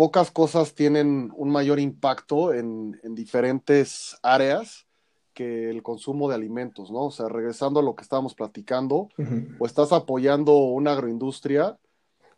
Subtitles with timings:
[0.00, 4.86] pocas cosas tienen un mayor impacto en, diferentes áreas
[5.34, 7.04] que el consumo de alimentos, ¿no?
[7.04, 9.10] O sea, regresando a lo que estábamos platicando,
[9.58, 11.78] o estás apoyando una agroindustria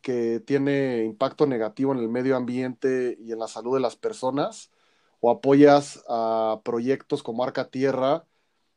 [0.00, 4.72] que tiene impacto negativo en el medio ambiente y en la salud de las personas,
[5.20, 8.24] o apoyas a proyectos como Arca Tierra,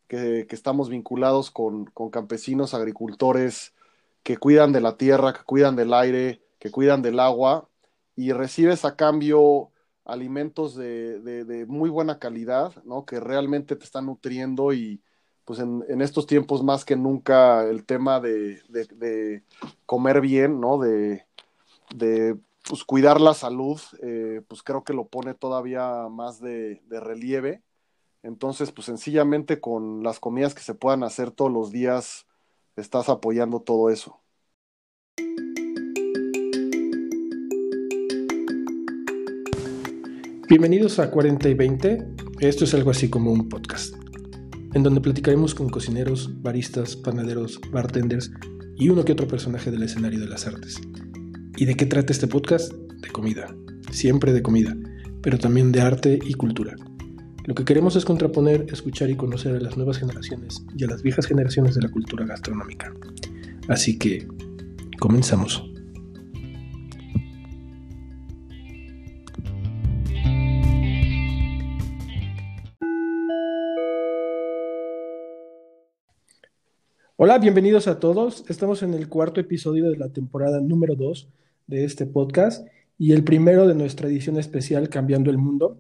[0.08, 3.74] que, estamos vinculados con, campesinos, agricultores
[4.22, 7.68] que cuidan de la tierra, que cuidan del aire, que cuidan del agua,
[8.16, 9.72] y recibes a cambio
[10.06, 13.06] alimentos de, muy buena calidad, ¿no?
[13.06, 15.02] Que realmente te están nutriendo y
[15.44, 19.44] pues en, estos tiempos más que nunca el tema de,
[19.86, 20.78] comer bien, ¿no?
[20.80, 21.26] De,
[22.68, 27.64] pues, cuidar la salud, eh, pues creo que lo pone todavía más de, relieve.
[28.24, 32.26] Entonces, pues sencillamente con las comidas que se puedan hacer todos los días,
[32.76, 34.20] estás apoyando todo eso.
[40.48, 42.06] Bienvenidos a 40 y 20.
[42.40, 43.96] Esto es algo así como un podcast,
[44.76, 48.32] en donde platicaremos con cocineros, baristas, panaderos, bartenders
[48.76, 50.80] y uno que otro personaje del escenario de las artes.
[51.58, 52.72] ¿Y de qué trata este podcast?
[52.74, 53.56] De comida,
[53.90, 54.78] siempre de comida,
[55.24, 56.76] pero también de arte y cultura.
[57.46, 61.02] Lo que queremos es contraponer, escuchar y conocer a las nuevas generaciones y a las
[61.02, 62.94] viejas generaciones de la cultura gastronómica.
[63.68, 64.28] Así que,
[65.00, 65.75] comenzamos.
[77.28, 78.46] Hola, bienvenidos a todos.
[78.50, 81.28] Estamos en el cuarto episodio de la temporada número 2
[81.66, 82.68] de este podcast
[83.00, 85.76] y el primero de nuestra edición especial Cambiando el Mundo.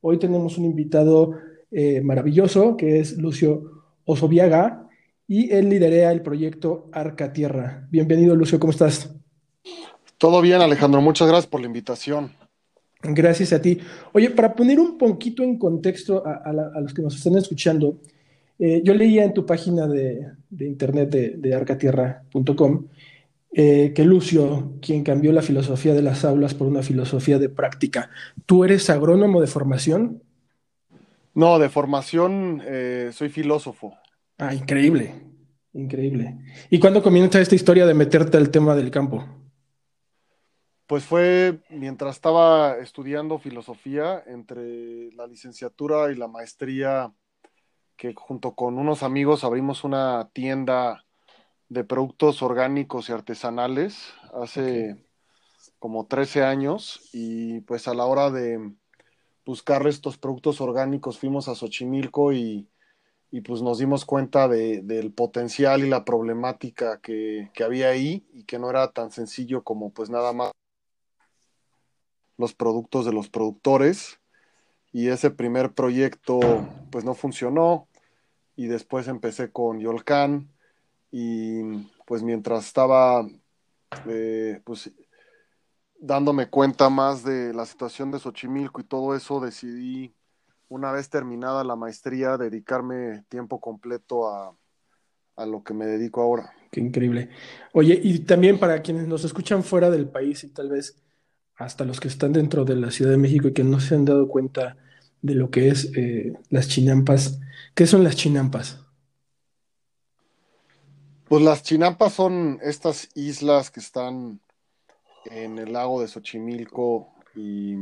[0.00, 1.36] Hoy tenemos un invitado
[1.70, 4.88] eh, maravilloso que es Lucio Osoviaga
[5.28, 7.86] y él lidera el proyecto Arca Tierra.
[7.92, 9.14] Bienvenido, Lucio, ¿cómo estás?
[10.18, 11.00] Todo bien, Alejandro.
[11.00, 12.32] Muchas gracias por la invitación.
[13.02, 13.78] Gracias a ti.
[14.12, 18.00] Oye, para poner un poquito en contexto a los que nos están escuchando,
[18.58, 22.86] eh, yo leía en tu página de, internet de, arcatierra.com
[23.52, 28.10] eh, que Lucio, quien cambió la filosofía de las aulas por una filosofía de práctica,
[28.46, 30.22] ¿tú eres agrónomo de formación?
[31.34, 33.96] No, de formación eh, soy filósofo.
[34.38, 35.14] Ah, increíble,
[35.72, 36.36] increíble.
[36.68, 39.24] ¿Y cuándo comienza esta historia de meterte al tema del campo?
[40.88, 47.12] Pues fue mientras estaba estudiando filosofía entre la licenciatura y la maestría
[47.98, 51.04] que junto con unos amigos abrimos una tienda
[51.68, 55.04] de productos orgánicos y artesanales hace
[55.80, 58.72] como 13 años y pues a la hora de
[59.44, 62.70] buscar estos productos orgánicos fuimos a Xochimilco y,
[63.44, 68.58] pues nos dimos cuenta del potencial y la problemática que, que, había ahí y que
[68.58, 70.52] no era tan sencillo como pues nada más
[72.36, 74.20] los productos de los productores.
[74.92, 76.40] Y ese primer proyecto
[76.90, 77.87] pues no funcionó
[78.58, 80.48] y después empecé con Yolcan
[81.12, 81.62] y
[82.04, 83.24] pues mientras estaba
[84.04, 84.90] eh, pues
[86.00, 90.12] dándome cuenta más de la situación de Xochimilco y todo eso, decidí
[90.66, 94.56] una vez terminada la maestría dedicarme tiempo completo a,
[95.36, 96.52] a lo que me dedico ahora.
[96.72, 97.30] Qué increíble.
[97.72, 101.00] Oye, y también para quienes nos escuchan fuera del país y tal vez
[101.54, 104.04] hasta los que están dentro de la Ciudad de México y que no se han
[104.04, 104.76] dado cuenta
[105.22, 107.40] de lo que es eh, las chinampas.
[107.74, 108.80] ¿Qué son las chinampas?
[111.28, 114.40] Pues las chinampas son estas islas que están
[115.26, 117.74] en el lago de Xochimilco y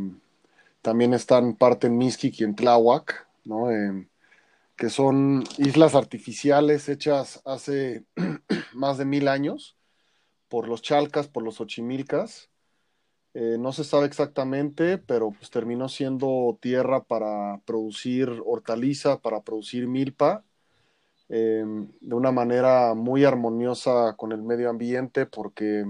[0.82, 3.70] también están parte en Mixquic y en Tláhuac, ¿no?
[3.70, 4.08] Em,
[4.76, 8.04] que son islas artificiales hechas hace
[8.74, 9.76] más de mil años
[10.48, 12.50] por los chalcas, por los xochimilcas,
[13.38, 19.86] eh, no se sabe exactamente, pero pues terminó siendo tierra para producir hortaliza, para producir
[19.88, 20.42] milpa,
[21.28, 25.84] em, de una manera muy armoniosa con el medio ambiente, porque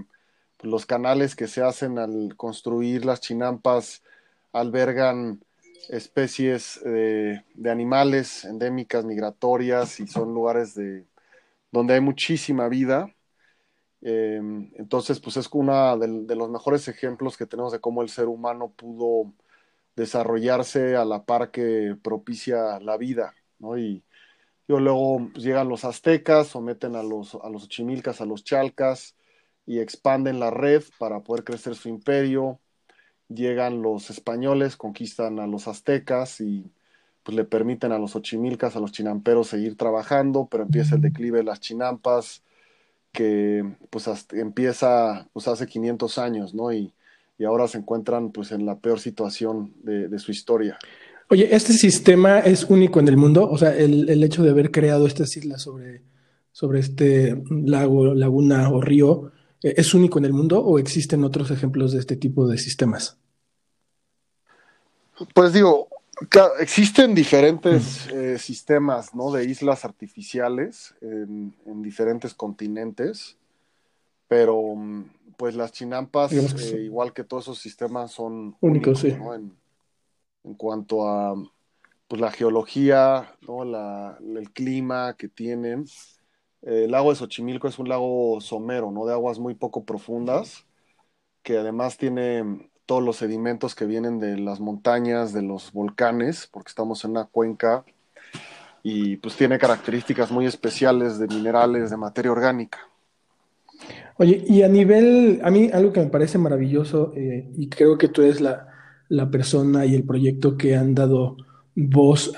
[0.57, 4.03] pues, los canales que se hacen al construir las chinampas
[4.53, 5.41] albergan
[5.89, 11.07] especies de animales endémicas, migratorias, y son lugares de,
[11.71, 13.16] donde hay muchísima vida
[14.03, 18.27] Em, entonces, pues es uno de, los mejores ejemplos que tenemos de cómo el ser
[18.29, 19.33] humano pudo
[19.97, 23.79] desarrollarse a la par que propicia la vida, ¿no?
[23.79, 24.05] Y,
[24.69, 29.17] luego pues, llegan los aztecas, someten a los, a los ochimilcas, a los chalcas,
[29.67, 32.61] y expanden la red para poder crecer su imperio.
[33.29, 36.71] Llegan los españoles, conquistan a los aztecas y
[37.25, 41.39] pues le permiten a los ochimilcas, a los chinamperos seguir trabajando, pero empieza el declive
[41.39, 42.45] de las chinampas,
[43.17, 46.71] que pues empieza pues hace 500 años, ¿no?
[46.71, 46.93] Y,
[47.39, 50.79] y ahora se encuentran pues en la peor situación de, su historia.
[51.29, 53.49] Oye, ¿este sistema es único en el mundo?
[53.51, 56.03] O sea, el, hecho de haber creado estas islas sobre,
[56.53, 59.33] sobre este lago, laguna o río,
[59.63, 63.19] eh, ¿es único en el mundo o existen otros ejemplos de este tipo de sistemas?
[65.35, 65.89] Pues digo,
[66.61, 69.31] existen diferentes eh, sistemas ¿no?
[69.31, 73.37] de islas artificiales en, diferentes continentes,
[74.27, 75.05] pero mm,
[75.37, 79.09] pues las chinampas, eh, igual que todos esos sistemas, son únicos, sí.
[79.09, 81.35] en, cuanto a
[82.09, 83.63] pues, la geología, ¿no?
[83.63, 85.85] el clima que tienen.
[86.63, 89.05] el lago de Xochimilco es un lago somero, ¿no?
[89.05, 90.65] de aguas muy poco profundas,
[91.43, 96.69] que además tiene todos los sedimentos que vienen de las montañas, de los volcanes, porque
[96.69, 97.85] estamos en una cuenca
[98.83, 102.79] y pues tiene características muy especiales de minerales, de materia orgánica.
[104.19, 108.09] Oye, y a nivel, a mí algo que me parece maravilloso, eh, y creo que
[108.09, 108.69] tú eres la,
[109.31, 111.37] persona y el proyecto que han dado
[111.75, 112.33] voz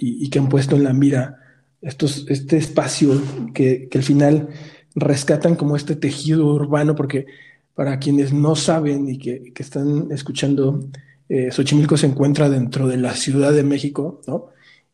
[0.00, 1.38] y, que han puesto en la mira
[1.80, 3.20] estos, este espacio
[3.52, 4.48] que al final
[4.94, 7.26] rescatan como este tejido urbano, porque
[7.78, 10.88] para quienes no saben y que, están escuchando,
[11.28, 14.46] eh, Xochimilco se encuentra dentro de la Ciudad de México, ¿no?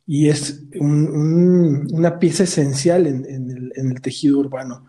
[0.07, 4.85] Y es una pieza esencial en, el, tejido urbano.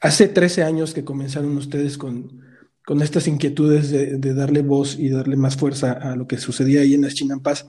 [0.00, 2.40] Hace 13 años que comenzaron ustedes con,
[2.86, 6.94] con estas inquietudes de, darle voz y darle más fuerza a lo que sucedía ahí
[6.94, 7.66] en las Chinampas.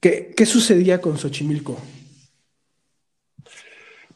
[0.00, 1.76] ¿Qué, qué sucedía con Xochimilco?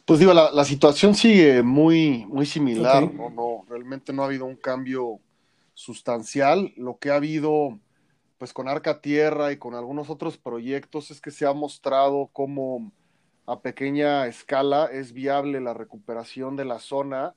[0.03, 3.29] Pues digo, la, situación sigue muy, muy similar, ¿no?
[3.29, 3.52] ¿no?
[3.73, 5.19] Realmente no ha habido un cambio
[5.73, 6.71] sustancial.
[6.77, 7.79] Lo que ha habido,
[8.37, 12.91] pues con Arca Tierra y con algunos otros proyectos, es que se ha mostrado cómo
[13.47, 17.33] a pequeña escala es viable la recuperación de la zona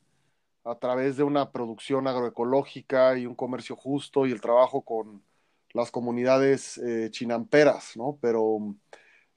[0.63, 5.23] a través de una producción agroecológica y un comercio justo y el trabajo con
[5.73, 8.19] las comunidades eh, chinamperas, ¿no?
[8.21, 8.59] Pero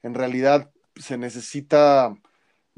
[0.02, 2.14] en realidad se necesita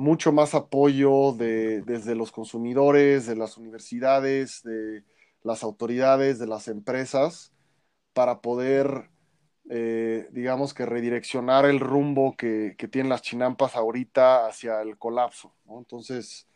[0.02, 5.04] mucho más apoyo de, desde los consumidores, de las universidades, de
[5.44, 7.52] las autoridades, de las empresas,
[8.12, 9.10] para poder,
[9.70, 15.54] eh, digamos que redireccionar el rumbo que, tienen las chinampas ahorita hacia el colapso.
[15.68, 16.48] Entonces,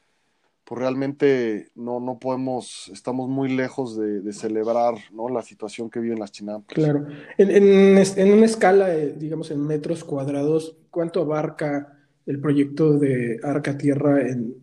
[0.64, 5.28] pues realmente no, no podemos, estamos muy lejos de, celebrar ¿no?
[5.28, 6.74] la situación que viven las chinampas.
[6.74, 7.06] Claro.
[7.38, 11.92] En, en, una escala, digamos, en metros cuadrados, ¿cuánto abarca
[12.26, 14.54] el proyecto de Arca Tierra en,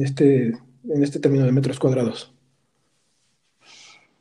[0.00, 2.32] este, en este término de metros cuadrados?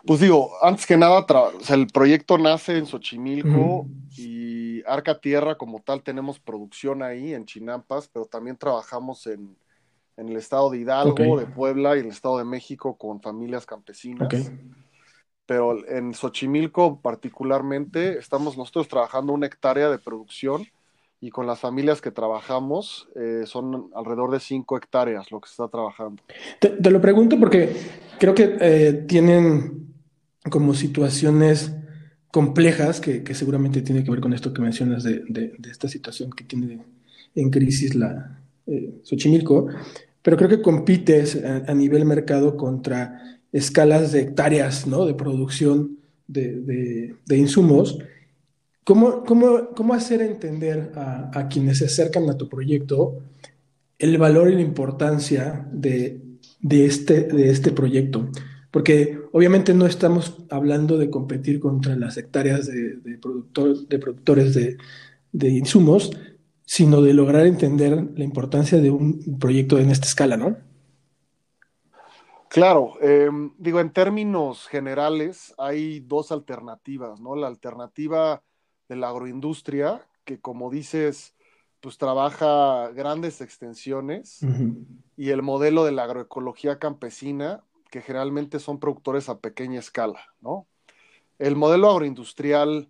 [0.05, 1.25] Pues digo, antes que nada,
[1.69, 3.87] el proyecto nace en Xochimilco
[4.17, 9.55] y Arca Tierra como tal tenemos producción ahí en Chinampas, pero también trabajamos en,
[10.17, 14.51] el estado de Hidalgo, de Puebla y el estado de México con familias campesinas.
[15.45, 20.65] Pero en Xochimilco particularmente estamos nosotros trabajando una hectárea de producción
[21.23, 25.53] y con las familias que trabajamos eh, son alrededor de 5 hectáreas lo que se
[25.53, 26.21] está trabajando.
[26.59, 27.75] Te, lo pregunto porque
[28.17, 29.93] creo que eh, tienen
[30.49, 31.71] como situaciones
[32.31, 36.43] complejas que, seguramente tiene que ver con esto que mencionas de, de, esta situación que
[36.43, 36.81] tiene
[37.35, 39.67] en crisis la eh, Xochimilco,
[40.23, 45.05] pero creo que compites a, nivel mercado contra escalas de hectáreas ¿no?
[45.05, 45.97] de producción
[46.27, 47.99] de, de insumos
[48.83, 53.19] ¿Cómo, cómo, hacer entender a, quienes se acercan a tu proyecto
[53.99, 56.19] el valor y la importancia de,
[56.67, 58.29] este, de este proyecto?
[58.71, 66.11] Porque obviamente no estamos hablando de competir contra las hectáreas de, de productores de, insumos,
[66.65, 70.57] sino de lograr entender la importancia de un proyecto en esta escala, ¿no?
[72.49, 77.35] Claro, em, digo, en términos generales hay dos alternativas, ¿no?
[77.35, 78.41] La alternativa
[78.91, 81.33] de la agroindustria, que como dices,
[81.79, 84.41] pues trabaja grandes extensiones,
[85.15, 90.67] y el modelo de la agroecología campesina, que generalmente son productores a pequeña escala, ¿no?
[91.39, 92.89] El modelo agroindustrial,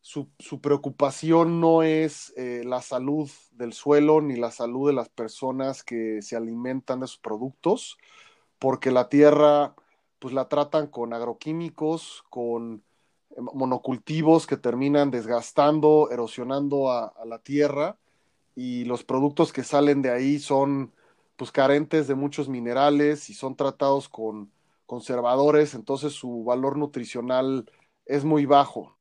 [0.00, 0.26] su,
[0.60, 6.22] preocupación no es eh, la salud del suelo ni la salud de las personas que
[6.22, 7.98] se alimentan de sus productos,
[8.58, 9.76] porque la tierra,
[10.18, 12.82] pues la tratan con agroquímicos, con
[13.40, 17.98] monocultivos que terminan desgastando, erosionando a, la tierra
[18.54, 20.92] y los productos que salen de ahí son
[21.36, 24.50] pues carentes de muchos minerales y son tratados con
[24.86, 27.70] conservadores, entonces su valor nutricional
[28.04, 28.96] es muy bajo.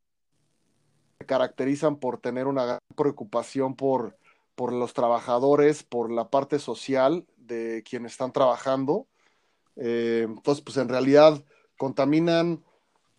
[1.20, 4.18] Se caracterizan por tener una gran preocupación por,
[4.56, 9.08] por los trabajadores, por la parte social de quienes están trabajando.
[9.76, 11.44] Eh, entonces, pues en realidad
[11.78, 12.64] contaminan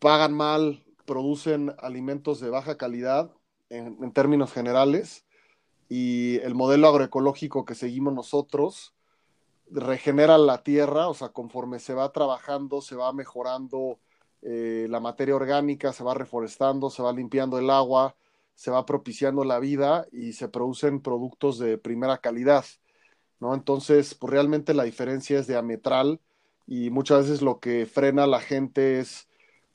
[0.00, 3.32] pagan mal, producen alimentos de baja calidad
[3.68, 5.26] en, términos generales
[5.88, 8.94] y el modelo agroecológico que seguimos nosotros
[9.72, 13.98] regenera la tierra, o sea, conforme se va trabajando, se va mejorando
[14.42, 18.14] eh, la materia orgánica, se va reforestando, se va limpiando el agua,
[18.54, 22.64] se va propiciando la vida y se producen productos de primera calidad,
[23.40, 23.52] ¿no?
[23.52, 26.20] Entonces, pues realmente la diferencia es diametral
[26.68, 29.26] y muchas veces lo que frena a la gente es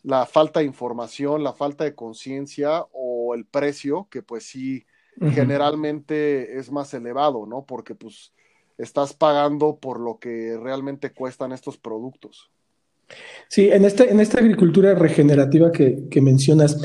[0.05, 4.85] la falta de información, la falta de conciencia o el precio, que pues sí,
[5.31, 7.65] generalmente es más elevado, ¿no?
[7.65, 8.31] Porque pues
[8.77, 12.51] estás pagando por lo que realmente cuestan estos productos.
[13.47, 16.81] Sí, en, este, en esta agricultura regenerativa que, que mencionas,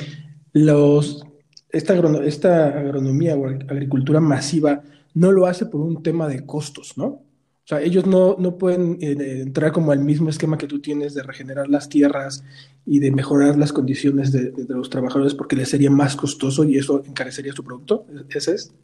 [0.53, 1.27] los,
[1.71, 7.23] esta, esta agronomía o agricultura masiva no lo hace por un tema de costos, ¿no?
[7.71, 11.15] O sea, ellos no, no pueden eh, entrar como al mismo esquema que tú tienes
[11.15, 12.43] de regenerar las tierras
[12.85, 17.05] y de mejorar las condiciones de, los trabajadores porque les sería más costoso y eso
[17.07, 18.07] encarecería su producto.
[18.29, 18.71] ¿Ese es?
[18.71, 18.75] ¿O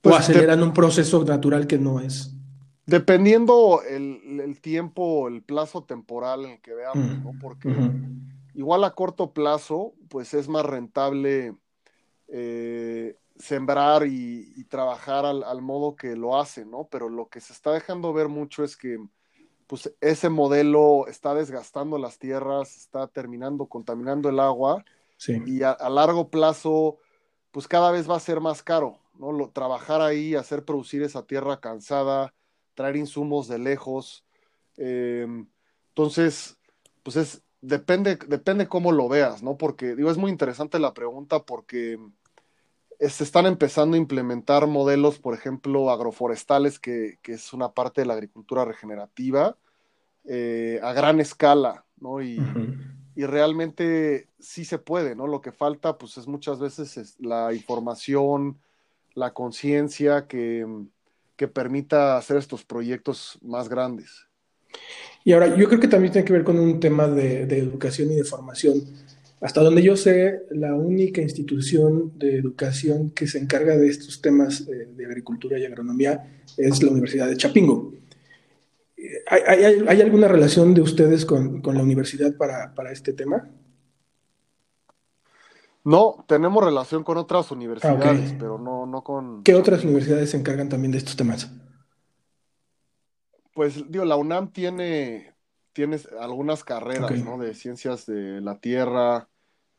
[0.00, 2.34] pues aceleran un proceso natural que no es?
[2.86, 7.32] Dependiendo el, el, tiempo, el plazo temporal en el que veamos, ¿no?
[7.38, 7.68] Porque
[8.54, 11.54] igual a corto plazo, pues es más rentable
[12.28, 16.88] eh, sembrar y, trabajar al, modo que lo hace, ¿no?
[16.90, 18.98] Pero lo que se está dejando ver mucho es que
[19.66, 24.84] pues ese modelo está desgastando las tierras, está terminando contaminando el agua
[25.26, 26.98] y a, largo plazo
[27.50, 29.32] pues cada vez va a ser más caro, ¿no?
[29.32, 32.34] Lo, trabajar ahí, hacer producir esa tierra cansada,
[32.74, 34.24] traer insumos de lejos.
[34.78, 35.26] Eh,
[35.88, 36.58] entonces,
[37.02, 39.56] pues es, depende, depende cómo lo veas, ¿no?
[39.56, 41.98] Porque, digo, es muy interesante la pregunta porque
[43.00, 48.14] se están empezando a implementar modelos, por ejemplo, agroforestales, que, es una parte de la
[48.14, 49.56] agricultura regenerativa,
[50.24, 52.22] eh, a gran escala, ¿no?
[52.22, 52.40] Y,
[53.14, 55.26] realmente sí se puede, ¿no?
[55.26, 58.58] Lo que falta, pues, es muchas veces es la información,
[59.14, 60.66] la conciencia que,
[61.36, 64.26] que permita hacer estos proyectos más grandes.
[65.24, 68.10] Y ahora, yo creo que también tiene que ver con un tema de, de educación
[68.10, 68.82] y de formación
[69.42, 74.64] hasta donde yo sé, la única institución de educación que se encarga de estos temas
[74.66, 77.92] de, agricultura y agronomía es la Universidad de Chapingo.
[79.28, 83.50] ¿Hay, alguna relación de ustedes con, la universidad para, este tema?
[85.82, 89.42] No, tenemos relación con otras universidades, pero no, no con...
[89.42, 91.50] ¿Qué otras universidades se encargan también de estos temas?
[93.52, 95.34] Pues digo, la UNAM tiene,
[95.72, 97.38] tiene algunas carreras, ¿no?
[97.38, 99.28] De ciencias de la tierra,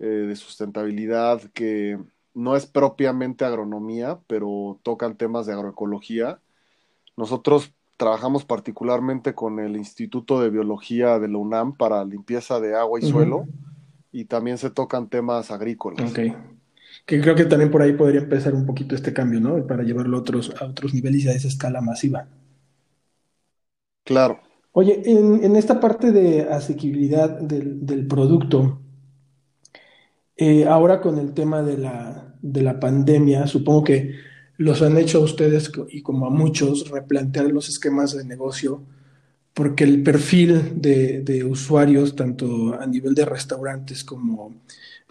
[0.04, 1.98] eh, de sustentabilidad que
[2.34, 6.42] no es propiamente agronomía, pero tocan temas de agroecología.
[7.16, 13.00] Nosotros trabajamos particularmente con el Instituto de Biología de la UNAM para limpieza de agua
[13.00, 13.46] y suelo
[14.12, 16.12] y también se tocan temas agrícolas.
[16.12, 16.20] Ok.
[17.06, 19.66] Que creo que también por ahí podría empezar un poquito este cambio, ¿no?
[19.66, 22.28] Para llevarlo a otros, a otros niveles y a esa escala masiva.
[24.04, 24.42] Claro.
[24.74, 28.83] Oye, en, esta parte de asequibilidad del, del producto,
[30.44, 34.16] eh, ahora con el tema de la, de la pandemia, supongo que
[34.58, 38.84] los han hecho a ustedes y como a muchos replantear los esquemas de negocio,
[39.54, 44.54] porque el perfil de, usuarios, tanto a nivel de restaurantes como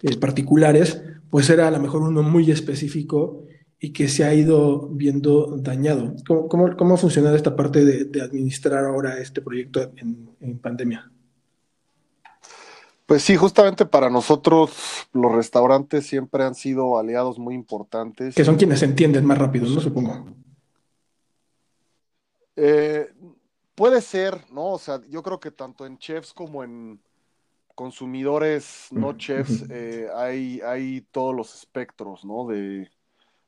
[0.03, 3.47] eh, particulares, pues era a lo mejor uno muy específico
[3.79, 6.15] y que se ha ido viendo dañado.
[6.27, 11.12] ¿Cómo, cómo, ha funcionado esta parte de, administrar ahora este proyecto en pandemia?
[13.13, 18.33] Pues sí, justamente para nosotros los restaurantes siempre han sido aliados muy importantes.
[18.33, 19.79] Que son quienes se entienden más rápido, ¿no?
[19.79, 20.25] Supongo.
[22.55, 23.13] Eh,
[23.75, 24.69] puede ser, ¿no?
[24.69, 26.99] O sea, yo creo que tanto en chefs como en
[27.75, 32.47] consumidores no chefs eh, hay, hay todos los espectros, ¿no?
[32.47, 32.89] De,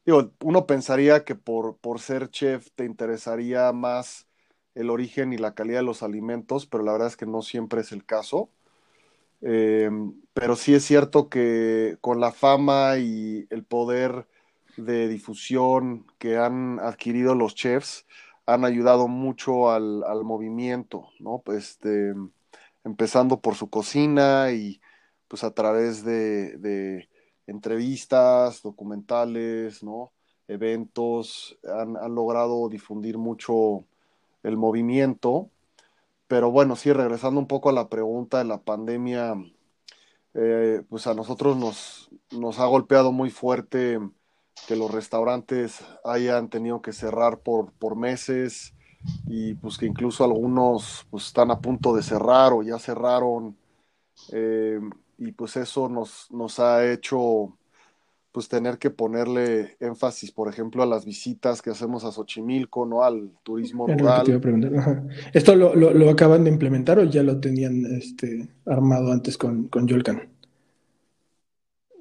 [0.06, 4.28] digo, uno pensaría que por, por ser chef te interesaría más
[4.76, 7.82] el origen y la calidad de los alimentos, pero la verdad es que no siempre
[7.82, 8.52] es el caso.
[9.48, 9.92] Eh,
[10.34, 14.28] pero sí es cierto que con la fama y el poder
[14.76, 18.08] de difusión que han adquirido los chefs,
[18.48, 21.44] han ayudado mucho al, movimiento, ¿no?
[21.46, 22.16] Pues, este,
[22.84, 24.82] empezando por su cocina y
[25.28, 27.08] pues a través de,
[27.48, 30.12] entrevistas, documentales, ¿no?
[30.48, 33.84] eventos, han, han, logrado difundir mucho
[34.44, 35.50] el movimiento
[36.28, 39.36] pero bueno, sí, regresando un poco a la pregunta de la pandemia,
[40.34, 44.00] eh, pues a nosotros nos, nos ha golpeado muy fuerte
[44.68, 48.74] que los restaurantes hayan tenido que cerrar por, por meses
[49.28, 53.58] y pues que incluso algunos pues están a punto de cerrar o ya cerraron.
[54.34, 54.80] Eh,
[55.18, 57.58] y pues eso nos, nos ha hecho
[58.36, 63.02] pues tener que ponerle énfasis, por ejemplo, a las visitas que hacemos a Xochimilco, ¿no?
[63.02, 64.28] Al turismo rural.
[65.34, 69.88] ¿Esto lo, lo, acaban de implementar o ya lo tenían este, armado antes con, con
[69.88, 70.28] Yolcan?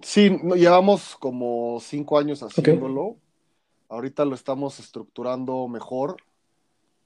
[0.03, 3.15] Sí, llevamos como cinco años haciéndolo.
[3.89, 6.17] Ahorita lo estamos estructurando mejor.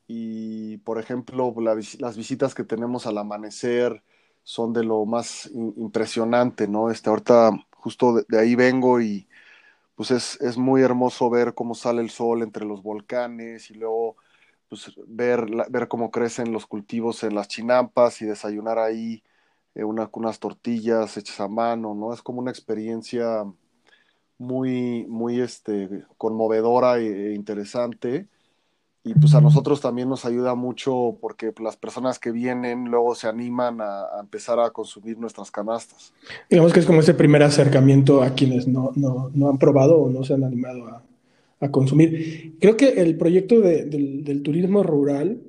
[0.07, 1.55] Y, por ejemplo,
[1.99, 4.03] las visitas que tenemos al amanecer
[4.43, 6.91] son de lo más impresionante, ¿no?
[6.91, 7.51] Este, ahorita
[7.89, 9.27] justo de, ahí vengo y
[9.97, 14.17] pues es, es, muy hermoso ver cómo sale el sol entre los volcanes y luego
[14.69, 19.23] pues ver, ver cómo crecen los cultivos en las chinampas y desayunar ahí
[19.75, 22.13] eh, una, unas tortillas hechas a mano, ¿no?
[22.13, 23.45] Es como una experiencia
[24.39, 28.29] muy, muy este, conmovedora e, e interesante
[29.09, 33.27] y pues a nosotros también nos ayuda mucho porque las personas que vienen luego se
[33.27, 36.13] animan a, empezar a consumir nuestras canastas.
[36.51, 38.93] Digamos que es como ese primer acercamiento a quienes no,
[39.49, 42.57] han probado o no se han animado a, consumir.
[42.61, 45.41] Creo que el proyecto del, turismo rural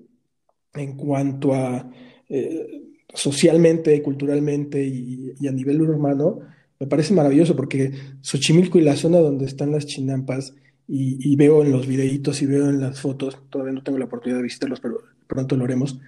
[0.74, 1.89] en cuanto a
[2.30, 6.39] eh, socialmente, culturalmente y, y, a nivel urbano,
[6.80, 10.54] me parece maravilloso porque Xochimilco y la zona donde están las chinampas,
[10.91, 14.39] y, veo en los videitos y veo en las fotos, todavía no tengo la oportunidad
[14.39, 16.00] de visitarlos, pero pronto lo haremos,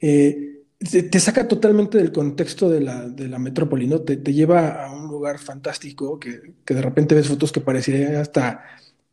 [0.00, 4.00] eh, te, saca totalmente del contexto de la, de la metrópoli, ¿no?
[4.00, 8.64] Te, lleva a un lugar fantástico que, que, de repente ves fotos que parecería hasta,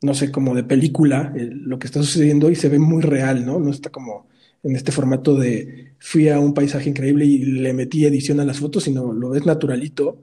[0.01, 3.45] no sé, como de película, eh, lo que está sucediendo y se ve muy real,
[3.45, 3.59] ¿no?
[3.59, 4.27] No está como
[4.63, 8.59] en este formato de fui a un paisaje increíble y le metí edición a las
[8.59, 10.17] fotos, sino lo ves naturalito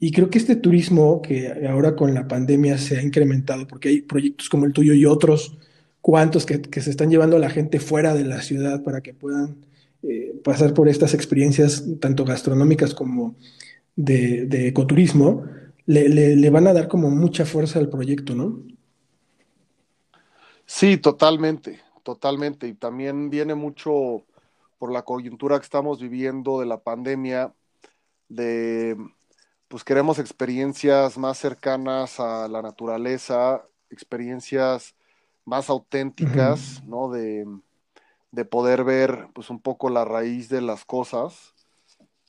[0.00, 4.02] y creo que este turismo que ahora con la pandemia se ha incrementado, porque hay
[4.02, 5.58] proyectos como el tuyo y otros
[6.00, 9.56] cuantos que, se están llevando a la gente fuera de la ciudad para que puedan
[10.02, 13.34] eh, pasar por estas experiencias tanto gastronómicas como
[13.96, 15.44] de, ecoturismo,
[15.86, 18.62] le, le, van a dar como mucha fuerza al proyecto, ¿no?
[20.64, 22.68] Sí, totalmente, totalmente.
[22.68, 24.24] Y también viene mucho
[24.78, 27.52] por la coyuntura que estamos viviendo de la pandemia,
[28.28, 28.96] de
[29.68, 34.94] pues queremos experiencias más cercanas a la naturaleza, experiencias
[35.44, 37.10] más auténticas, ¿no?
[37.10, 37.46] De,
[38.50, 41.54] poder ver pues un poco la raíz de las cosas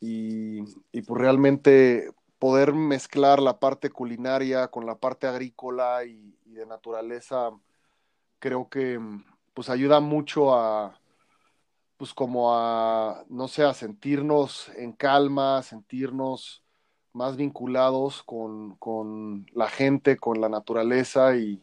[0.02, 6.54] y, y, pues realmente poder mezclar la parte culinaria con la parte agrícola y, y
[6.54, 7.52] de naturaleza,
[8.40, 9.00] creo que
[9.54, 11.00] pues ayuda mucho a
[11.98, 16.64] pues como a, no sé, a sentirnos en calma, sentirnos
[17.20, 21.62] más vinculados con, la gente, con la naturaleza y,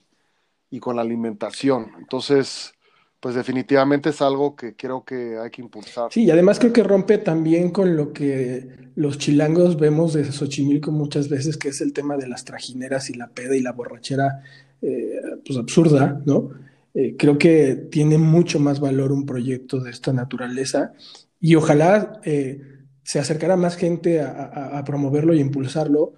[0.81, 1.93] con la alimentación.
[1.99, 2.75] Entonces,
[3.21, 6.13] pues definitivamente es algo que creo que hay que impulsar.
[6.13, 10.93] Sí, y además creo que rompe también con lo que los chilangos vemos de Xochimilco
[10.93, 14.43] muchas veces, que es el tema de las trajineras y la peda y la borrachera,
[14.83, 16.51] eh, pues absurda, ¿no?
[16.93, 20.93] Eh, creo que tiene mucho más valor un proyecto de esta naturaleza
[21.41, 22.21] y ojalá...
[22.27, 22.76] Eh,
[23.07, 26.15] se acercará más gente a, promoverlo y impulsarlo,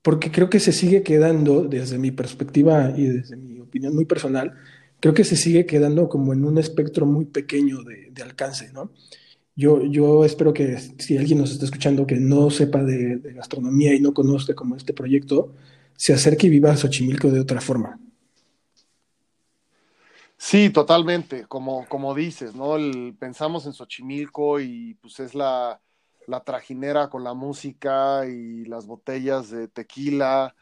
[0.00, 4.54] porque creo que se sigue quedando, desde mi perspectiva y desde mi opinión muy personal,
[5.00, 8.90] creo que se sigue quedando como en un espectro muy pequeño de, alcance, ¿no?
[9.54, 14.00] Yo, yo espero que si alguien nos está escuchando que no sepa de, gastronomía y
[14.00, 15.54] no conozca como este proyecto,
[15.94, 18.00] se acerque y viva Xochimilco de otra forma.
[20.38, 22.76] Sí, totalmente, como, como dices, ¿no?
[23.18, 25.78] pensamos en Xochimilco y pues es la,
[26.30, 30.54] la trajinera con la música y las botellas de tequila.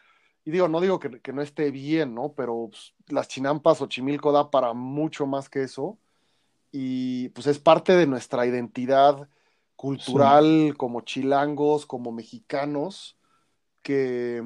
[0.45, 2.33] Y digo, no digo que, no esté bien, ¿no?
[2.33, 5.99] Pero pues, las chinampas o chimilco da para mucho más que eso.
[6.73, 9.29] Y pues es parte de nuestra identidad
[9.77, 13.17] cultural como chilangos, como mexicanos,
[13.83, 14.43] que,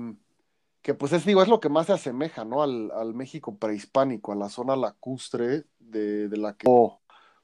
[0.83, 2.63] que pues es, digo, es lo que más se asemeja, ¿no?
[2.63, 6.69] Al, al México prehispánico, a la zona lacustre de, de la que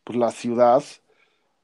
[0.04, 0.82] pues la ciudad.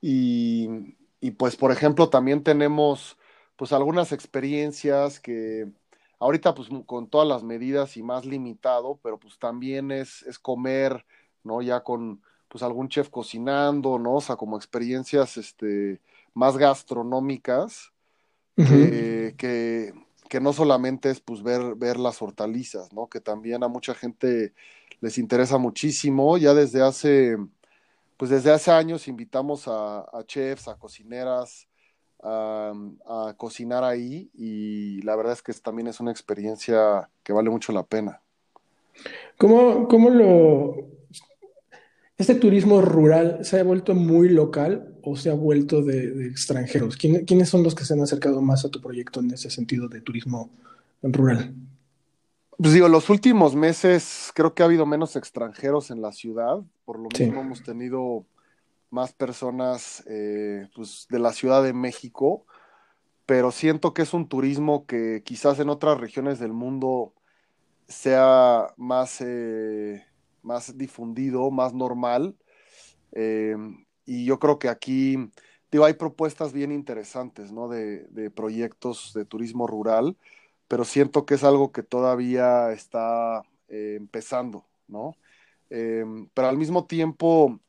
[0.00, 3.16] Y, y pues, por ejemplo, también tenemos
[3.56, 5.66] pues algunas experiencias que
[6.18, 11.06] ahorita pues con todas las medidas y más limitado, pero pues también es, es comer,
[11.42, 11.62] ¿no?
[11.62, 14.16] Ya con pues algún chef cocinando, ¿no?
[14.16, 15.98] O sea, como experiencias este,
[16.34, 17.90] más gastronómicas,
[18.56, 19.94] que, que,
[20.28, 23.06] que, no solamente es pues ver, ver las hortalizas, ¿no?
[23.06, 24.52] Que también a mucha gente
[25.00, 27.38] les interesa muchísimo, ya desde hace
[28.24, 31.68] pues desde hace años invitamos a, chefs, a cocineras,
[32.22, 37.70] a, cocinar ahí y la verdad es que también es una experiencia que vale mucho
[37.70, 38.22] la pena.
[39.36, 40.74] ¿Cómo, cómo lo...
[42.16, 46.96] ¿Este turismo rural se ha vuelto muy local o se ha vuelto de, extranjeros?
[46.96, 50.00] ¿Quiénes son los que se han acercado más a tu proyecto en ese sentido de
[50.00, 50.48] turismo
[51.02, 51.54] rural?
[52.58, 56.98] Pues digo, los últimos meses creo que ha habido menos extranjeros en la ciudad, por
[56.98, 58.24] lo mismo hemos tenido
[58.90, 62.46] más personas eh, pues, de la Ciudad de México,
[63.26, 67.12] pero siento que es un turismo que quizás en otras regiones del mundo
[67.88, 70.04] sea más, eh,
[70.42, 72.36] más difundido, más normal.
[73.12, 73.56] Eh,
[74.06, 75.16] y yo creo que aquí,
[75.72, 77.68] digo, hay propuestas bien interesantes, ¿no?
[77.68, 80.16] De, de proyectos de turismo rural
[80.68, 85.16] pero siento que es algo que todavía está eh, empezando, ¿no?
[85.70, 87.60] Em, pero al mismo tiempo,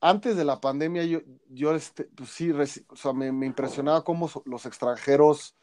[0.00, 4.66] antes de la pandemia, yo, yo este, pues sí, o sea, me, impresionaba cómo los
[4.66, 5.54] extranjeros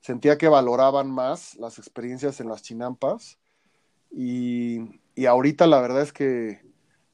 [0.00, 3.38] sentía que valoraban más las experiencias en las chinampas.
[4.10, 6.60] Y, y ahorita la verdad es que,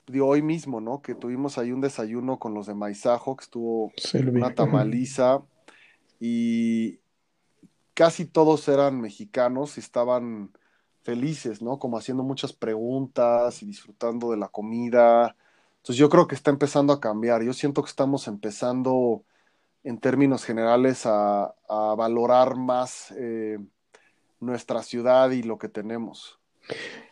[0.07, 1.03] digo, hoy mismo, ¿no?
[1.03, 3.93] Que tuvimos ahí un desayuno con los de Maizajo, que estuvo
[4.33, 5.43] una tamaliza.
[6.21, 6.99] Y,
[7.99, 10.53] casi todos eran mexicanos y estaban
[11.03, 11.81] felices, ¿no?
[11.81, 15.35] Como haciendo muchas preguntas y disfrutando de la comida.
[15.79, 17.43] Entonces yo creo que está empezando a cambiar.
[17.43, 19.25] Yo siento que estamos empezando
[19.83, 23.59] en términos generales a, valorar más eh,
[24.39, 26.39] nuestra ciudad y lo que tenemos.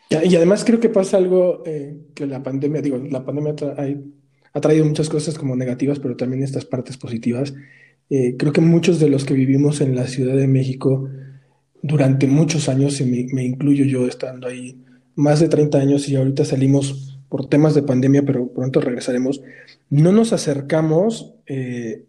[0.09, 3.57] Y además creo que pasa algo eh, que la pandemia, digo, la pandemia
[4.53, 7.55] ha traído muchas cosas como negativas, pero también estas partes positivas.
[8.09, 11.09] Eh, creo que muchos de los que vivimos en la Ciudad de México
[11.83, 14.83] durante muchos años, y me, incluyo yo estando ahí
[15.15, 19.43] más de 30 años y ahorita salimos por temas de pandemia, pero pronto regresaremos,
[19.91, 22.05] no nos acercamos eh,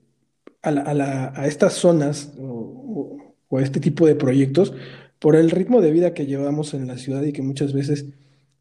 [0.62, 3.18] a, estas zonas o,
[3.52, 4.74] a este tipo de proyectos
[5.20, 8.06] por el ritmo de vida que llevamos en la ciudad y que muchas veces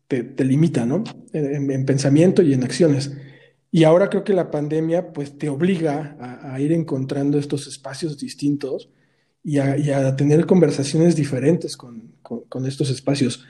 [0.09, 1.05] te, limita, ¿no?
[1.33, 3.13] en pensamiento y en acciones.
[3.71, 8.89] Y ahora creo que la pandemia pues te obliga a, ir encontrando estos espacios distintos
[9.43, 12.15] y a, tener conversaciones diferentes con,
[12.67, 13.45] estos espacios.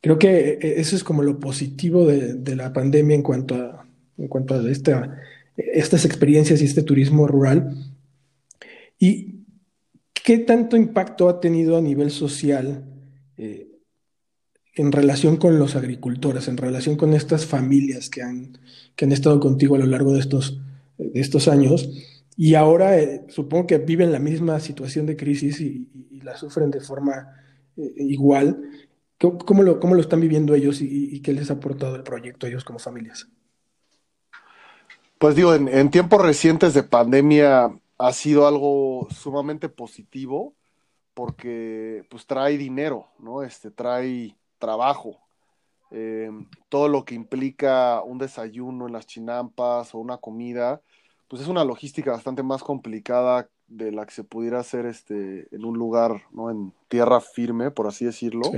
[0.00, 4.28] Creo que e, eso es como lo positivo de, la pandemia en cuanto a, en
[4.28, 5.18] cuanto a esta,
[5.56, 7.74] estas experiencias y este turismo rural.
[8.98, 9.44] ¿Y
[10.12, 12.84] qué tanto impacto ha tenido a nivel social
[13.36, 13.67] eh,
[14.78, 18.58] en relación con los agricultores, en relación con estas familias que han,
[18.94, 20.60] que han estado contigo a lo largo de estos,
[20.96, 21.90] de estos años
[22.36, 25.88] y ahora eh, supongo que viven la misma situación de crisis y,
[26.22, 27.34] la sufren de forma
[27.76, 28.62] eh, igual.
[29.18, 32.48] ¿Cómo lo, ¿Cómo lo, están viviendo ellos y, qué les ha aportado el proyecto a
[32.48, 33.28] ellos como familias?
[35.18, 40.54] Pues digo, en, en tiempos recientes de pandemia ha sido algo sumamente positivo
[41.14, 43.42] porque pues trae dinero, ¿no?
[43.42, 45.18] Este trae trabajo,
[45.90, 46.30] eh,
[46.68, 50.82] todo lo que implica un desayuno en las chinampas o una comida,
[51.28, 55.64] pues es una logística bastante más complicada de la que se pudiera hacer este, en
[55.64, 56.50] un lugar, ¿no?
[56.50, 58.50] En tierra firme, por así decirlo.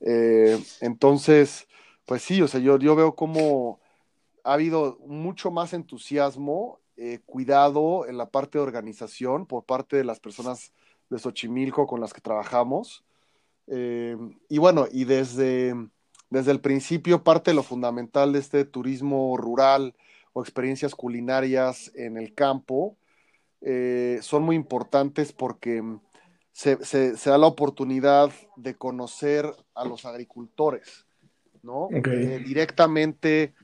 [0.00, 1.68] Eh, entonces,
[2.04, 3.80] pues sí, o sea, yo, yo veo como
[4.46, 10.04] ha habido mucho más entusiasmo, eh, cuidado en la parte de organización por parte de
[10.04, 10.72] las personas
[11.10, 13.04] de Xochimilco con las que trabajamos.
[13.68, 14.16] Eh,
[14.48, 15.74] y bueno, y desde,
[16.30, 19.94] desde el principio parte de lo fundamental de este turismo rural
[20.32, 22.96] o experiencias culinarias en el campo
[23.62, 25.82] eh, son muy importantes porque
[26.52, 26.76] se,
[27.12, 31.06] da la oportunidad de conocer a los agricultores,
[31.62, 31.88] ¿no?
[31.90, 33.54] Eh, directamente,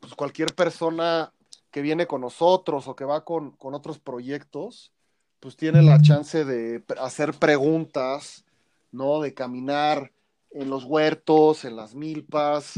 [0.00, 1.32] pues cualquier persona
[1.70, 4.92] que viene con nosotros o que va con, con otros proyectos,
[5.40, 8.44] pues tiene la chance de hacer preguntas,
[8.92, 9.20] ¿no?
[9.20, 10.12] De caminar
[10.50, 12.74] en los huertos, en las milpas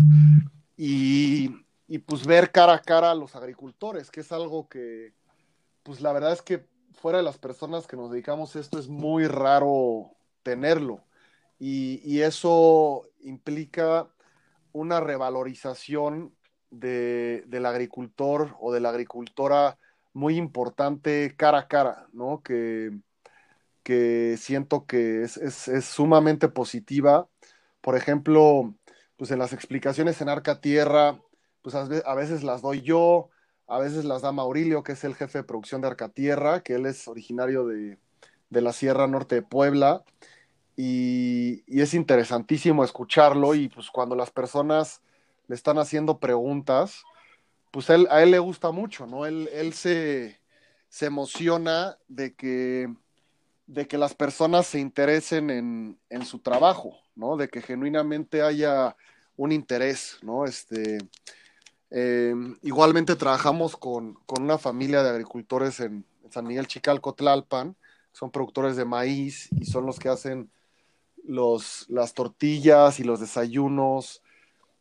[0.77, 1.48] y,
[2.07, 5.12] pues ver cara a cara a los agricultores, que es algo que,
[5.83, 8.88] pues la verdad es que fuera de las personas que nos dedicamos a esto es
[8.88, 11.05] muy raro tenerlo.
[11.59, 14.09] Y, eso implica
[14.72, 16.35] una revalorización
[16.70, 19.79] de, del agricultor o de la agricultora
[20.12, 22.42] muy importante cara a cara, ¿no?
[22.42, 22.90] Que,
[23.85, 27.29] que siento que es, sumamente positiva.
[27.81, 28.75] Por ejemplo,
[29.16, 31.20] pues en las explicaciones en Arca Tierra,
[31.62, 33.31] pues a veces las doy yo,
[33.66, 36.75] a veces las da Maurilio, que es el jefe de producción de Arca Tierra, que
[36.75, 37.99] él es originario de,
[38.51, 40.05] la Sierra Norte de Puebla.
[40.77, 45.03] Y, es interesantísimo escucharlo y pues cuando las personas
[45.47, 47.03] le están haciendo preguntas,
[47.70, 49.27] pues a él le gusta mucho, ¿no?
[49.27, 50.40] Él, él se,
[50.88, 52.88] se emociona de que
[53.66, 57.37] de que las personas se interesen en, su trabajo, ¿no?
[57.37, 58.96] De que genuinamente haya
[59.37, 60.44] un interés, ¿no?
[60.44, 60.98] Este,
[61.96, 67.77] Eh, igualmente trabajamos con, una familia de agricultores en, San Miguel Chicalco, Tlalpan,
[68.12, 70.50] son productores de maíz y son los que hacen
[71.24, 74.22] los, las tortillas y los desayunos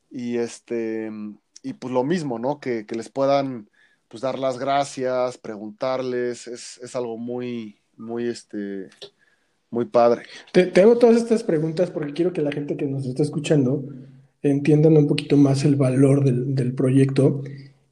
[0.09, 1.11] y este
[1.61, 2.59] y pues lo mismo, ¿no?
[2.59, 3.69] Que, les puedan
[4.07, 8.89] pues dar las gracias, preguntarles, es, es algo muy, muy este,
[9.69, 10.23] muy padre.
[10.51, 13.83] Te, hago todas estas preguntas porque quiero que la gente que nos está escuchando
[14.41, 17.41] entiendan un poquito más el valor del, proyecto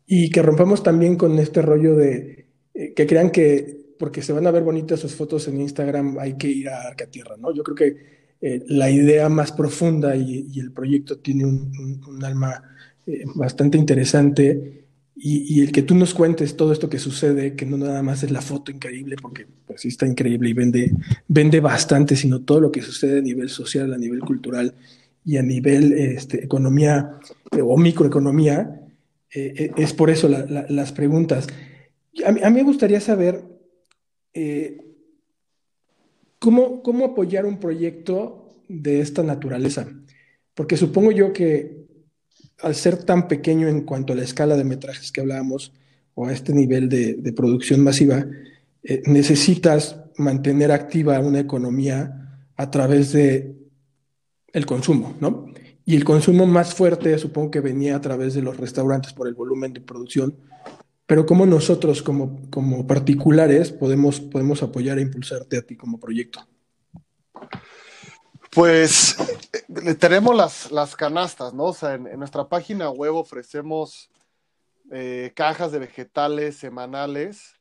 [0.06, 4.48] y que rompamos también con este rollo de eh, que crean que porque se van
[4.48, 7.54] a ver bonitas sus fotos en Instagram hay que ir a Arcatierra, ¿no?
[7.54, 7.98] Yo creo que
[8.42, 12.64] eh, la idea más profunda y, el proyecto tiene un, alma
[13.06, 14.86] eh, bastante interesante
[15.24, 18.32] y, el que tú nos cuentes todo esto que sucede, que no nada más es
[18.32, 20.92] la foto increíble, porque pues sí está increíble y vende,
[21.28, 24.74] vende bastante, sino todo lo que sucede a nivel social, a nivel cultural
[25.24, 27.20] y a nivel este, economía
[27.52, 28.82] eh, o microeconomía,
[29.32, 31.48] eh, eh, es por eso las preguntas.
[32.26, 33.44] A mí, me gustaría saber
[36.40, 39.88] ¿cómo, cómo apoyar un proyecto de esta naturaleza,
[40.56, 41.81] porque supongo yo que
[42.62, 45.74] al ser tan pequeño en cuanto a la escala de metrajes que hablábamos
[46.14, 48.26] o a este nivel de, producción masiva,
[48.84, 53.56] eh, necesitas mantener activa una economía a través de
[54.54, 55.48] el consumo, ¿no?
[55.86, 59.34] Y el consumo más fuerte supongo que venía a través de los restaurantes por el
[59.34, 60.36] volumen de producción,
[61.08, 66.48] pero ¿cómo nosotros como, como particulares podemos, podemos apoyar e impulsarte a ti como proyecto?
[68.52, 69.16] Pues
[69.86, 71.66] eh, tenemos las, las, canastas, ¿no?
[71.66, 74.10] O sea, en, nuestra página web ofrecemos
[74.92, 77.56] eh, cajas de vegetales semanales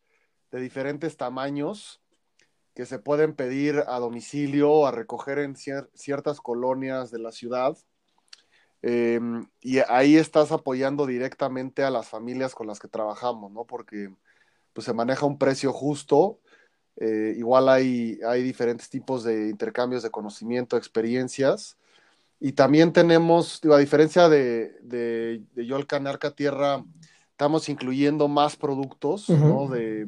[0.50, 2.02] de diferentes tamaños
[2.74, 7.78] que se pueden pedir a domicilio o a recoger en ciertas colonias de la ciudad.
[8.82, 13.64] Em, y ahí estás apoyando directamente a las familias con las que trabajamos, ¿no?
[13.64, 14.12] Porque
[14.72, 16.40] pues, se maneja un precio justo
[16.96, 21.76] eh, igual hay, hay diferentes tipos de intercambios de conocimiento, experiencias.
[22.38, 26.84] Y también tenemos, a diferencia de, de, de Yolcan Arca Tierra,
[27.32, 30.06] estamos incluyendo más productos de,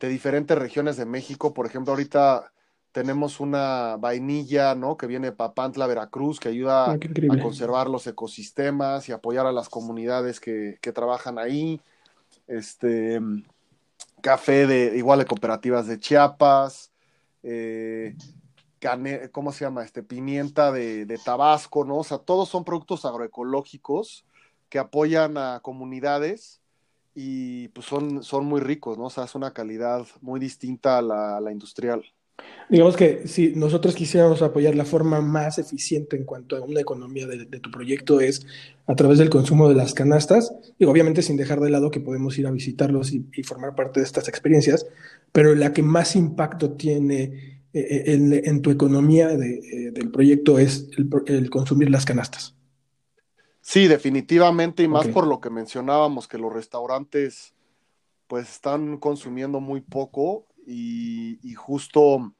[0.00, 1.52] de, diferentes regiones de México.
[1.52, 2.52] Por ejemplo, ahorita
[2.92, 4.96] tenemos una vainilla ¿no?
[4.96, 6.98] que viene de Papantla, Veracruz, que ayuda ah,
[7.30, 11.80] a conservar los ecosistemas y apoyar a las comunidades que, que trabajan ahí.
[12.46, 13.18] Este,
[14.22, 16.90] café de igual de cooperativas de Chiapas,
[17.42, 18.16] eh,
[19.32, 19.84] ¿cómo se llama?
[19.84, 21.98] Este, pimienta de, Tabasco, ¿no?
[21.98, 24.24] O sea, todos son productos agroecológicos
[24.70, 26.62] que apoyan a comunidades
[27.14, 29.04] y pues son, son muy ricos, ¿no?
[29.04, 32.02] O sea, es una calidad muy distinta a la industrial.
[32.72, 37.26] Digamos que si nosotros quisiéramos apoyar la forma más eficiente en cuanto a una economía
[37.26, 38.46] de, tu proyecto es
[38.86, 42.38] a través del consumo de las canastas, y obviamente sin dejar de lado que podemos
[42.38, 44.86] ir a visitarlos y, formar parte de estas experiencias,
[45.32, 47.22] pero la que más impacto tiene
[47.74, 52.56] eh, eh, en, tu economía eh, del proyecto es el, consumir las canastas.
[53.60, 57.52] Sí, definitivamente, y más por lo que mencionábamos, que los restaurantes
[58.28, 62.32] pues están consumiendo muy poco y, justo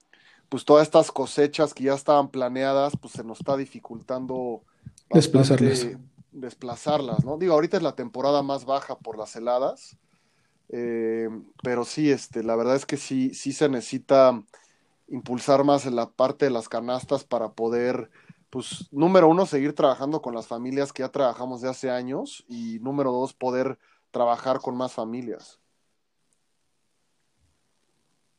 [0.48, 4.62] pues todas estas cosechas que ya estaban planeadas, pues se nos está dificultando
[5.10, 5.86] desplazarlas.
[6.30, 7.38] Desplazarlas, ¿no?
[7.38, 9.96] Digo, ahorita es la temporada más baja por las heladas,
[10.68, 11.28] eh,
[11.62, 14.42] pero sí, este, la verdad es que sí, sí se necesita
[15.08, 18.10] impulsar más en la parte de las canastas para poder,
[18.50, 22.78] pues, número uno, seguir trabajando con las familias que ya trabajamos de hace años y
[22.80, 23.78] número dos, poder
[24.10, 25.61] trabajar con más familias.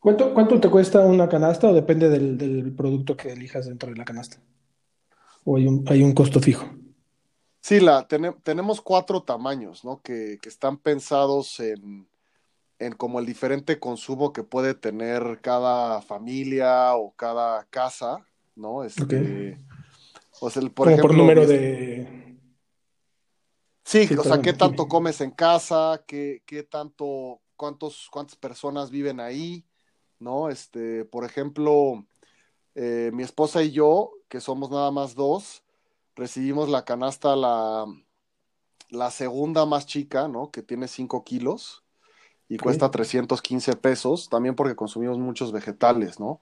[0.03, 4.03] ¿Cuánto, ¿Cuánto te cuesta una canasta o depende del, producto que elijas dentro de la
[4.03, 4.37] canasta?
[5.45, 6.69] ¿O hay un, hay un costo fijo?
[7.61, 10.01] Sí, la, tenemos cuatro tamaños, ¿no?
[10.01, 12.05] Que, están pensados en,
[12.97, 18.17] como el diferente consumo que puede tener cada familia o cada casa,
[18.57, 18.83] ¿no?
[18.83, 19.57] Este,
[20.41, 22.37] o sea, por ejemplo, por número de...
[23.85, 29.21] Sí, o sea, qué tanto comes en casa, qué, qué tanto, cuántos, cuántas personas viven
[29.21, 29.65] ahí,
[30.23, 30.49] ¿no?
[30.49, 32.05] Este, por ejemplo,
[32.75, 35.63] eh, mi esposa y yo, que somos nada más dos,
[36.15, 37.86] recibimos la canasta, la,
[38.89, 40.51] la segunda más chica, ¿no?
[40.51, 41.83] Que tiene 5 kilos
[42.49, 46.39] y cuesta 315 pesos, también porque consumimos muchos vegetales, ¿no?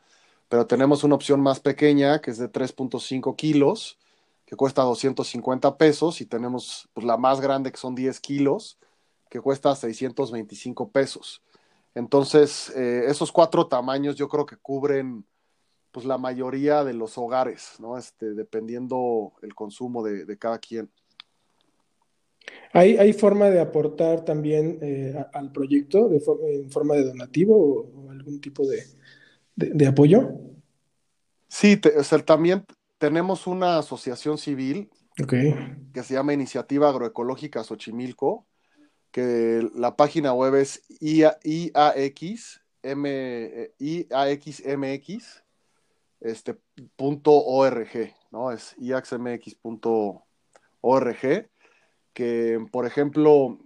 [0.49, 3.97] Pero tenemos una opción más pequeña, que es de 3.5 kilos,
[4.45, 8.77] que cuesta 250 pesos, y tenemos pues, la más grande, que son 10 kilos,
[9.29, 11.41] que cuesta 625 pesos.
[11.93, 15.25] Entonces, eh, esos cuatro tamaños yo creo que cubren
[15.91, 17.97] pues la mayoría de los hogares, ¿no?
[17.97, 20.89] Este, dependiendo el consumo de, cada quien.
[22.71, 26.21] ¿Hay, ¿Hay, forma de aportar también eh, al proyecto de
[26.53, 28.83] en forma de donativo o, algún tipo de,
[29.55, 30.31] de, apoyo?
[31.49, 32.65] Sí, o sea, también
[32.97, 34.89] tenemos una asociación civil
[35.27, 38.45] que se llama Iniciativa Agroecológica Xochimilco,
[39.11, 40.83] que la página web es
[42.83, 45.43] M, IAXMX,
[46.21, 46.57] este,
[48.31, 48.51] ¿no?
[48.51, 50.21] Es iaxmx.org,
[52.13, 53.59] que, por ejemplo,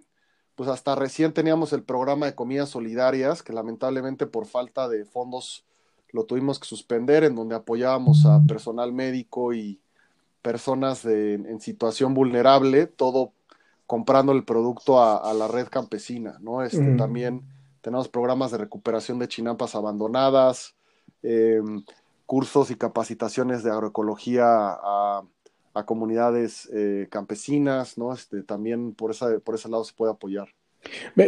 [0.56, 5.66] pues hasta recién teníamos el programa de comidas solidarias, que lamentablemente por falta de fondos
[6.12, 9.82] lo tuvimos que suspender, en donde apoyábamos a personal médico y
[10.42, 13.34] personas en situación vulnerable, todo
[13.88, 16.64] comprando el producto a, la red campesina, ¿no?
[16.64, 17.44] Este, También
[17.82, 20.76] tenemos programas de recuperación de chinampas abandonadas,
[21.22, 21.84] em,
[22.26, 25.24] cursos y capacitaciones de agroecología a,
[25.86, 28.14] comunidades eh, campesinas, ¿no?
[28.14, 30.48] Este, también por, esa, por ese lado se puede apoyar.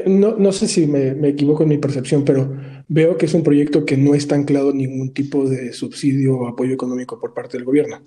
[0.08, 2.56] No, no sé si me, me, equivoco en mi percepción, pero
[2.88, 6.74] veo que es un proyecto que no está anclado ningún tipo de subsidio o apoyo
[6.74, 8.00] económico por parte del gobierno.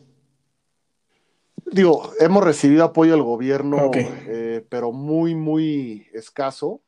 [1.73, 6.81] Digo, hemos recibido apoyo del gobierno, eh, pero muy, muy escaso,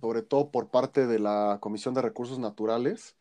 [0.00, 3.16] sobre todo por parte de la Comisión de Recursos Naturales.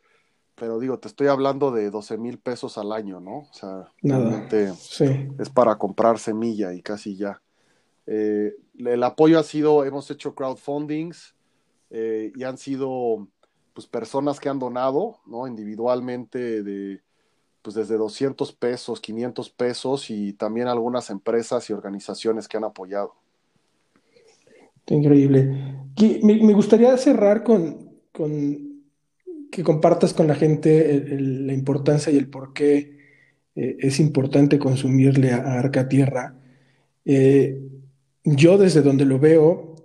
[0.55, 3.39] Pero digo, te estoy hablando de 12 mil pesos al año, ¿no?
[3.39, 4.71] O sea, realmente
[5.39, 7.41] es para comprar semilla y casi ya.
[8.05, 11.35] Eh, el apoyo ha sido, hemos hecho crowdfundings
[11.89, 13.27] eh, y han sido
[13.73, 15.47] pues personas que han donado, ¿no?
[15.47, 17.01] Individualmente de
[17.61, 23.13] pues desde 200 pesos, 500 pesos y también algunas empresas y organizaciones que han apoyado.
[24.87, 25.77] Increíble.
[26.23, 27.91] Me, gustaría cerrar con,
[29.51, 32.99] que compartas con la gente la importancia y el por qué
[33.55, 36.35] eh, es importante consumirle a, Arca Tierra.
[37.05, 37.61] Eh,
[38.23, 39.75] yo desde donde lo veo,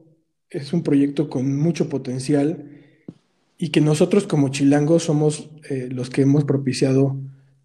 [0.50, 2.70] es un proyecto con mucho potencial
[3.58, 7.16] y que nosotros como chilangos somos eh, los que hemos propiciado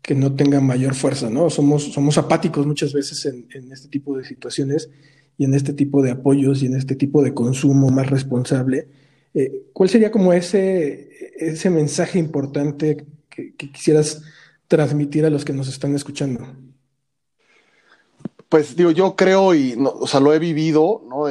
[0.02, 1.50] que no tenga mayor fuerza, ¿no?
[1.50, 4.90] Somos, somos apáticos muchas veces en, este tipo de situaciones
[5.38, 8.88] y en este tipo de apoyos y en este tipo de consumo más responsable.
[9.34, 14.24] Eh, ¿Cuál sería como ese, ese mensaje importante que, quisieras
[14.68, 16.48] transmitir a los que nos están escuchando?
[18.50, 21.26] Pues digo, yo creo y, o sea, lo he vivido, ¿no?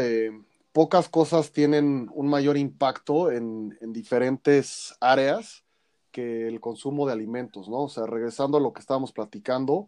[0.72, 5.64] pocas cosas tienen un mayor impacto en, en diferentes áreas
[6.10, 7.84] que el consumo de alimentos, ¿no?
[7.84, 9.86] O sea, regresando a lo que estábamos platicando,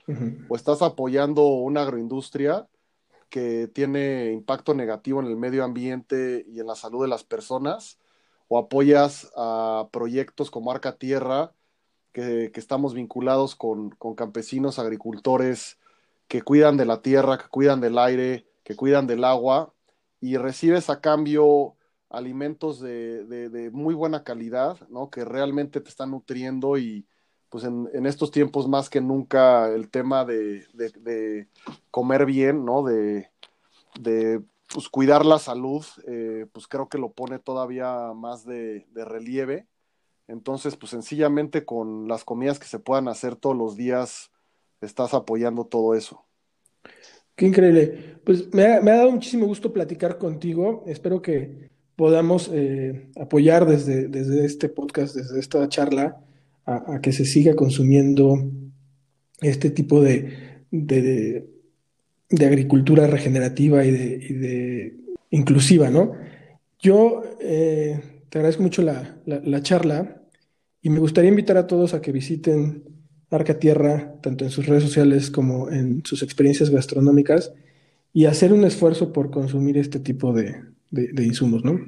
[0.48, 2.68] o estás apoyando una agroindustria
[3.28, 7.98] que tiene impacto negativo en el medio ambiente y en la salud de las personas,
[8.48, 11.54] o apoyas a proyectos como Arca Tierra,
[12.12, 15.78] que, estamos vinculados con, con, campesinos, agricultores
[16.28, 19.72] que cuidan de la tierra, que cuidan del aire, que cuidan del agua,
[20.20, 21.76] y recibes a cambio
[22.12, 25.10] alimentos de, muy buena calidad, ¿no?
[25.10, 27.06] Que realmente te están nutriendo y
[27.48, 31.48] pues en, estos tiempos más que nunca el tema de,
[31.90, 32.82] comer bien, ¿no?
[32.84, 33.30] De,
[34.72, 39.66] pues, cuidar la salud, eh, pues creo que lo pone todavía más de, relieve.
[40.28, 44.30] Entonces, pues sencillamente con las comidas que se puedan hacer todos los días,
[44.80, 46.24] estás apoyando todo eso.
[47.34, 48.20] Qué increíble.
[48.24, 50.84] Pues me ha, me ha, dado muchísimo gusto platicar contigo.
[50.86, 51.71] Espero que
[52.02, 56.16] podamos eh, apoyar desde, desde este podcast, desde esta charla,
[56.66, 58.50] a, que se siga consumiendo
[59.40, 61.46] este tipo de, de,
[62.44, 64.96] agricultura regenerativa y de,
[65.30, 66.14] inclusiva, ¿no?
[66.80, 70.22] Yo eh, te agradezco mucho la, la, charla
[70.82, 72.82] y me gustaría invitar a todos a que visiten
[73.30, 77.52] Arca Tierra, tanto en sus redes sociales como en sus experiencias gastronómicas,
[78.12, 80.32] y hacer un esfuerzo por consumir este tipo
[80.92, 81.80] de, de, insumos, ¿no?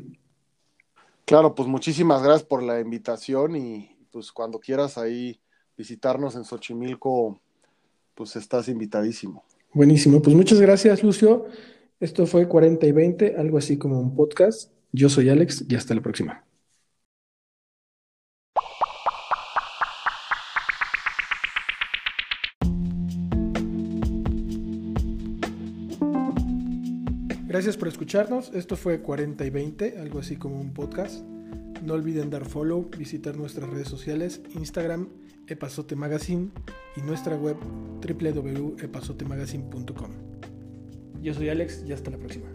[1.24, 5.38] Claro, pues muchísimas gracias por la invitación y pues cuando quieras ahí
[5.76, 7.40] visitarnos en Xochimilco,
[8.14, 9.44] pues estás invitadísimo.
[9.72, 11.46] Buenísimo, pues muchas gracias Lucio.
[12.00, 14.72] Esto fue 40 y 20, algo así como un podcast.
[14.92, 16.44] Yo soy Alex y hasta la próxima.
[27.54, 28.50] Gracias por escucharnos.
[28.52, 31.22] Esto fue 40 y 20, algo así como un podcast.
[31.84, 35.08] No olviden dar follow, visitar nuestras redes sociales, Instagram,
[35.46, 36.50] Epazote Magazine
[36.96, 37.56] y nuestra web
[38.02, 40.10] www.epazotemagazine.com.
[41.22, 42.48] Yo soy Alex y hasta la próxima.